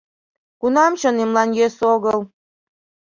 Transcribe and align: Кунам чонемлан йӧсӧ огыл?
Кунам 0.59 0.91
чонемлан 1.01 1.49
йӧсӧ 1.57 1.83
огыл? 1.95 2.19